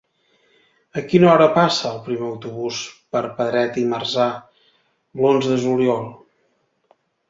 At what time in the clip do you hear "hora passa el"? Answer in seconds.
1.33-2.01